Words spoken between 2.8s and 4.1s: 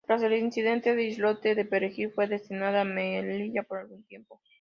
a Melilla por algún